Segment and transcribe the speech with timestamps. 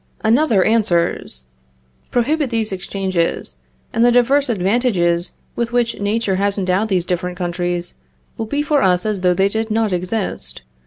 [0.23, 1.45] Another answers:
[2.09, 3.57] Prohibit these exchanges,
[3.93, 7.93] and the divers advantages with which nature has endowed these different countries,
[8.35, 10.63] will be for us as though they did not exist.